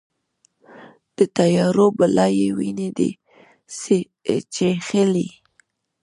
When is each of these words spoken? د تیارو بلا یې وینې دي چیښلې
د 1.17 1.19
تیارو 1.37 1.85
بلا 1.97 2.27
یې 2.39 2.49
وینې 2.57 2.89
دي 2.97 3.11
چیښلې 4.53 5.27